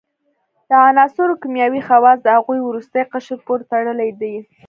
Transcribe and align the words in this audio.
د 0.69 0.71
عناصرو 0.89 1.39
کیمیاوي 1.41 1.81
خواص 1.87 2.17
د 2.23 2.27
هغوي 2.35 2.61
وروستي 2.63 3.01
قشر 3.11 3.37
پورې 3.45 3.63
تړلی 3.71 4.09
دی. 4.21 4.35